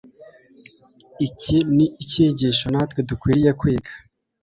[1.27, 3.91] Iki ni icyigisho natwe dukwiriye kwiga.